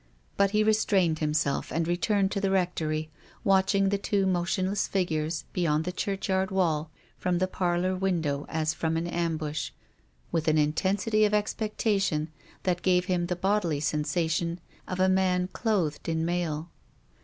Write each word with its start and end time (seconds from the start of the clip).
I^ut 0.39 0.49
he 0.49 0.63
restrained 0.63 1.19
himself 1.19 1.71
and 1.71 1.87
returned 1.87 2.31
to 2.31 2.41
the 2.41 2.49
rectory, 2.49 3.11
watching 3.43 3.89
the 3.89 3.99
two 3.99 4.25
motionless 4.25 4.87
figures 4.87 5.45
beyond 5.53 5.83
the 5.85 5.91
churchyard 5.91 6.49
wall 6.49 6.89
from 7.19 7.37
the 7.37 7.45
parlour 7.45 7.95
window 7.95 8.47
as 8.49 8.73
from 8.73 8.97
an 8.97 9.05
ambush, 9.05 9.69
with 10.31 10.47
an 10.47 10.57
intensity 10.57 11.23
of 11.23 11.35
expectation 11.35 12.31
that 12.63 12.81
gave 12.81 13.05
him 13.05 13.27
the 13.27 13.35
bodily 13.35 13.79
sensation 13.79 14.59
of 14.87 14.99
a 14.99 15.07
man 15.07 15.49
clothed 15.53 16.09
in 16.09 16.25
mail. 16.25 16.71